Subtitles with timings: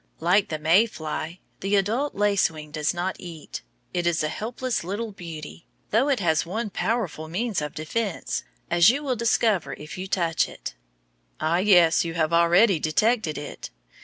[0.19, 3.61] Like the May fly, the adult lacewing does not eat.
[3.93, 8.89] It is a helpless little beauty, though it has one powerful means of defence, as
[8.89, 10.73] you will discover if you touch it.
[11.39, 13.69] Ah, yes; you have already detected it!